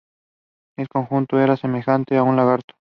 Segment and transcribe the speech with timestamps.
[0.79, 2.73] En conjunto, era semejante a un lagarto.